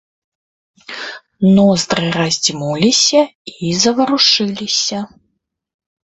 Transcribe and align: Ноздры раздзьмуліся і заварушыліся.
Ноздры 1.57 2.05
раздзьмуліся 2.15 3.21
і 3.67 3.73
заварушыліся. 3.83 4.99